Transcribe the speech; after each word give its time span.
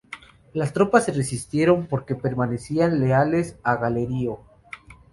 Las 0.53 0.73
tropas 0.73 1.05
se 1.05 1.11
resistieron 1.11 1.85
porque 1.85 2.15
permanecían 2.15 2.99
leales 3.01 3.59
a 3.61 3.75
Galerio. 3.75 4.39